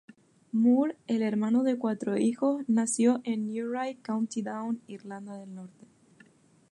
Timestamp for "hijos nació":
2.17-3.21